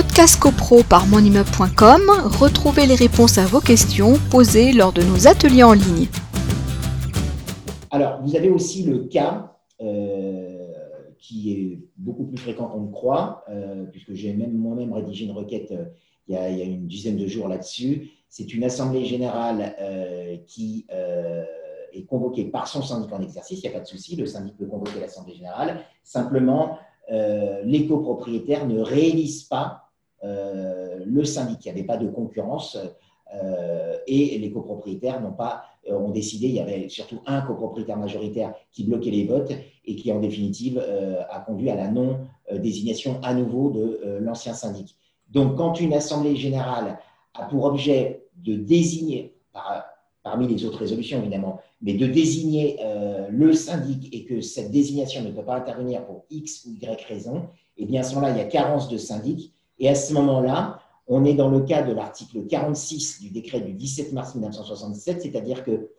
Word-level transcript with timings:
Podcast 0.00 0.38
CoPro 0.38 0.84
par 0.84 1.08
monimmeuble.com, 1.08 2.02
retrouvez 2.38 2.86
les 2.86 2.94
réponses 2.94 3.36
à 3.36 3.46
vos 3.46 3.58
questions 3.58 4.14
posées 4.30 4.72
lors 4.72 4.92
de 4.92 5.02
nos 5.02 5.26
ateliers 5.26 5.64
en 5.64 5.72
ligne. 5.72 6.06
Alors, 7.90 8.22
vous 8.22 8.36
avez 8.36 8.48
aussi 8.48 8.84
le 8.84 9.06
cas 9.06 9.56
euh, 9.80 10.68
qui 11.18 11.52
est 11.52 11.80
beaucoup 11.96 12.22
plus 12.26 12.36
fréquent 12.36 12.68
qu'on 12.68 12.82
ne 12.82 12.92
croit, 12.92 13.42
euh, 13.48 13.86
puisque 13.86 14.12
j'ai 14.12 14.34
même 14.34 14.52
moi-même 14.52 14.92
rédigé 14.92 15.24
une 15.24 15.32
requête 15.32 15.72
euh, 15.72 15.86
il, 16.28 16.34
y 16.34 16.38
a, 16.38 16.42
a, 16.44 16.48
une 16.48 16.86
dizaine 16.86 17.16
de 17.16 17.26
jours 17.26 17.48
là-dessus. 17.48 18.10
C'est 18.28 18.54
une 18.54 18.62
assemblée 18.62 19.04
générale 19.04 19.74
qui 20.46 20.86
est 21.92 22.04
convoquée 22.04 22.44
par 22.44 22.68
son 22.68 22.82
syndic 22.82 23.12
en 23.12 23.20
exercice, 23.20 23.58
il 23.64 23.68
n'y 23.68 23.74
a 23.74 23.78
pas 23.78 23.82
de 23.82 23.88
souci, 23.88 24.14
le 24.14 24.26
syndic 24.26 24.56
peut 24.56 24.66
convoquer 24.66 25.00
l'assemblée 25.00 25.34
générale. 25.34 25.80
Simplement, 26.04 26.78
les 27.10 27.86
copropriétaires 27.88 28.68
ne 28.68 28.80
réélisent 28.80 29.44
pas 29.44 29.87
le 30.22 31.24
syndic. 31.24 31.64
Il 31.64 31.72
n'y 31.72 31.78
avait 31.78 31.86
pas 31.86 31.96
de 31.96 32.08
concurrence 32.08 32.76
et 34.06 34.38
les 34.38 34.50
copropriétaires 34.50 35.20
n'ont 35.20 35.32
pas 35.32 35.64
euh, 35.90 35.98
ont 35.98 36.10
décidé, 36.10 36.48
il 36.48 36.54
y 36.54 36.60
avait 36.60 36.88
surtout 36.88 37.20
un 37.26 37.40
copropriétaire 37.40 37.96
majoritaire 37.96 38.54
qui 38.72 38.84
bloquait 38.84 39.10
les 39.10 39.24
votes 39.24 39.52
et 39.84 39.96
qui, 39.96 40.12
en 40.12 40.20
définitive, 40.20 40.82
euh, 40.82 41.22
a 41.30 41.40
conduit 41.40 41.70
à 41.70 41.76
la 41.76 41.88
non-désignation 41.88 43.20
à 43.22 43.34
nouveau 43.34 43.70
de 43.70 44.00
euh, 44.04 44.20
l'ancien 44.20 44.54
syndic. 44.54 44.96
Donc, 45.30 45.56
quand 45.56 45.80
une 45.80 45.94
assemblée 45.94 46.36
générale 46.36 46.98
a 47.34 47.44
pour 47.44 47.64
objet 47.64 48.26
de 48.36 48.56
désigner, 48.56 49.34
parmi 50.22 50.48
les 50.48 50.64
autres 50.64 50.78
résolutions 50.78 51.18
évidemment, 51.18 51.60
mais 51.80 51.94
de 51.94 52.06
désigner 52.06 52.78
le 53.30 53.52
syndic 53.52 54.14
et 54.14 54.24
que 54.24 54.40
cette 54.40 54.70
désignation 54.70 55.22
ne 55.22 55.30
peut 55.30 55.44
pas 55.44 55.56
intervenir 55.56 56.04
pour 56.06 56.24
X 56.30 56.64
ou 56.64 56.72
Y 56.72 57.04
raison, 57.06 57.48
eh 57.76 57.84
bien 57.84 58.00
à 58.00 58.04
ce 58.04 58.14
moment-là, 58.14 58.32
il 58.32 58.38
y 58.38 58.40
a 58.40 58.44
carence 58.44 58.88
de 58.88 58.96
syndic. 58.96 59.52
Et 59.78 59.88
à 59.88 59.94
ce 59.94 60.12
moment-là, 60.14 60.80
on 61.06 61.24
est 61.24 61.34
dans 61.34 61.48
le 61.48 61.60
cas 61.60 61.82
de 61.82 61.92
l'article 61.92 62.46
46 62.46 63.20
du 63.20 63.30
décret 63.30 63.60
du 63.60 63.72
17 63.72 64.12
mars 64.12 64.34
1967, 64.34 65.22
c'est-à-dire 65.22 65.64
que 65.64 65.90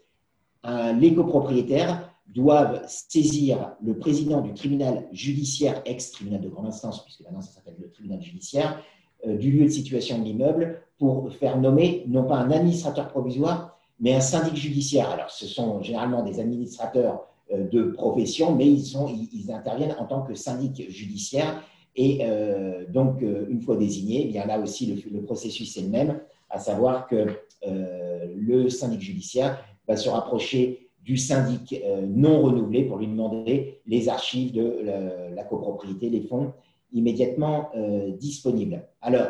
euh, 0.66 0.94
les 0.94 1.14
copropriétaires 1.16 2.10
doivent 2.28 2.84
saisir 2.88 3.74
le 3.84 3.98
président 3.98 4.42
du 4.42 4.54
tribunal 4.54 5.08
judiciaire, 5.12 5.82
ex-tribunal 5.86 6.42
de 6.42 6.50
grande 6.50 6.68
instance, 6.68 7.04
puisque 7.04 7.22
maintenant 7.22 7.42
ça 7.42 7.52
s'appelle 7.54 7.78
le 7.80 7.90
tribunal 7.90 8.22
judiciaire, 8.22 8.82
euh, 9.26 9.36
du 9.38 9.52
lieu 9.52 9.66
de 9.66 9.70
situation 9.70 10.20
de 10.20 10.26
l'immeuble 10.26 10.82
pour 11.00 11.34
faire 11.34 11.58
nommer 11.60 12.04
non 12.08 12.24
pas 12.26 12.36
un 12.36 12.52
administrateur 12.52 13.08
provisoire, 13.08 13.78
mais 14.00 14.14
un 14.14 14.22
syndic 14.22 14.56
judiciaire. 14.56 15.10
Alors, 15.10 15.32
ce 15.32 15.48
sont 15.48 15.82
généralement 15.82 16.22
des 16.24 16.40
administrateurs 16.40 17.26
euh, 17.52 17.68
de 17.68 17.84
profession, 17.84 18.56
mais 18.56 18.68
ils, 18.68 19.30
ils 19.34 19.52
interviennent 19.52 19.96
en 19.98 20.06
tant 20.06 20.22
que 20.22 20.36
syndic 20.36 20.90
judiciaire 20.92 21.64
et 21.96 22.20
euh, 22.22 22.86
donc, 22.88 23.22
euh, 23.24 23.46
une 23.50 23.62
fois 23.62 23.76
désigné, 23.76 24.26
eh 24.26 24.32
bien 24.32 24.46
là 24.46 24.60
aussi, 24.60 25.02
le, 25.12 25.22
processus 25.22 25.76
est 25.78 25.82
le 25.82 25.90
même, 25.90 26.20
à 26.50 26.60
savoir 26.60 27.08
que 27.08 27.28
euh, 27.68 28.28
le 28.36 28.70
syndic 28.70 29.02
judiciaire 29.02 29.64
va 29.88 29.98
se 29.98 30.10
rapprocher 30.10 30.90
du 31.04 31.18
syndic 31.18 31.82
non 32.08 32.42
renouvelé 32.42 32.84
pour 32.84 32.98
lui 32.98 33.08
demander 33.08 33.82
les 33.88 34.10
archives 34.10 34.52
de 34.52 34.86
la, 35.34 35.44
copropriété, 35.44 36.10
les 36.10 36.22
fonds 36.22 36.54
immédiatement 36.92 37.72
disponibles. 38.20 38.86
Alors, 39.02 39.30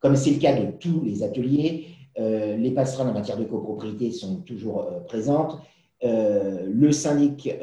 comme 0.00 0.16
c'est 0.16 0.32
le 0.32 0.38
cas 0.38 0.58
de 0.58 0.72
tous 0.72 1.02
les 1.04 1.22
ateliers, 1.22 1.86
les 2.16 2.70
passerelles 2.72 3.08
en 3.08 3.12
matière 3.12 3.36
de 3.36 3.44
copropriété 3.44 4.10
sont 4.10 4.40
toujours 4.40 4.88
présentes. 5.06 5.60
le 6.02 6.90
syndic 6.90 7.54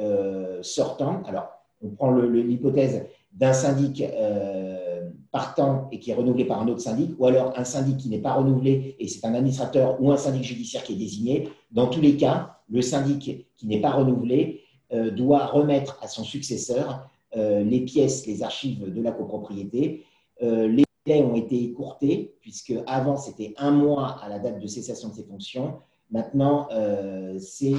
sortant, 0.61 1.23
alors 1.25 1.49
on 1.81 1.89
prend 1.89 2.11
l'hypothèse 2.11 3.07
d'un 3.33 3.53
syndic 3.53 4.01
euh, 4.01 5.09
partant 5.31 5.87
et 5.91 5.99
qui 5.99 6.11
est 6.11 6.15
renouvelé 6.15 6.45
par 6.45 6.61
un 6.61 6.67
autre 6.67 6.81
syndic, 6.81 7.11
ou 7.19 7.25
alors 7.25 7.53
un 7.57 7.63
syndic 7.63 7.97
qui 7.97 8.09
n'est 8.09 8.21
pas 8.21 8.33
renouvelé 8.33 8.95
et 8.99 9.07
c'est 9.07 9.25
un 9.25 9.33
administrateur 9.33 10.01
ou 10.01 10.11
un 10.11 10.17
syndic 10.17 10.43
judiciaire 10.43 10.83
qui 10.83 10.93
est 10.93 10.97
désigné. 10.97 11.49
Dans 11.71 11.87
tous 11.87 12.01
les 12.01 12.17
cas, 12.17 12.57
le 12.69 12.81
syndic 12.81 13.47
qui 13.55 13.67
n'est 13.67 13.81
pas 13.81 13.91
renouvelé 13.91 14.61
euh, 14.91 15.11
doit 15.11 15.45
remettre 15.45 15.99
à 16.01 16.07
son 16.07 16.23
successeur 16.23 17.09
euh, 17.35 17.63
les 17.63 17.81
pièces, 17.81 18.25
les 18.25 18.41
archives 18.41 18.91
de 18.91 19.01
la 19.01 19.11
copropriété. 19.11 20.03
les 20.41 20.83
délais 21.05 21.23
ont 21.23 21.35
été 21.35 21.63
écourtés, 21.63 22.35
puisque 22.41 22.73
avant 22.87 23.17
c'était 23.17 23.53
un 23.57 23.71
mois 23.71 24.19
à 24.23 24.29
la 24.29 24.39
date 24.39 24.59
de 24.59 24.67
cessation 24.67 25.09
de 25.09 25.13
ses 25.13 25.23
fonctions. 25.23 25.79
Maintenant, 26.11 26.67
c'est 27.37 27.75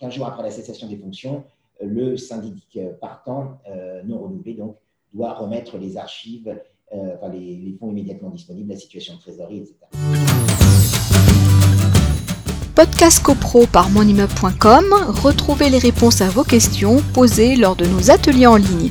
15 0.00 0.14
jours 0.14 0.26
après 0.26 0.42
la 0.42 0.50
cessation 0.50 0.88
des 0.88 0.96
fonctions, 0.96 1.44
le 1.80 2.16
syndic 2.16 2.78
partant 3.00 3.58
euh, 3.68 4.02
non 4.04 4.18
renouvelé 4.18 4.54
donc, 4.54 4.76
doit 5.12 5.34
remettre 5.34 5.78
les 5.78 5.96
archives, 5.96 6.48
euh, 6.92 7.14
enfin, 7.16 7.32
les, 7.32 7.56
les, 7.56 7.72
fonds 7.78 7.90
immédiatement 7.90 8.30
disponibles, 8.30 8.70
la 8.70 8.78
situation 8.78 9.14
de 9.14 9.20
trésorerie, 9.20 9.58
etc. 9.58 9.74
Podcast 12.74 13.22
CoPro 13.22 13.66
par 13.66 13.90
monimmeuble.com, 13.90 14.84
retrouvez 15.22 15.68
les 15.68 15.78
réponses 15.78 16.20
à 16.20 16.28
vos 16.28 16.44
questions 16.44 16.98
posées 17.12 17.56
lors 17.56 17.76
de 17.76 17.86
nos 17.86 18.10
ateliers 18.10 18.46
en 18.46 18.56
ligne. 18.56 18.90